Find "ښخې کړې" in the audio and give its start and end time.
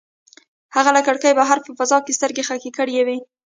2.47-3.01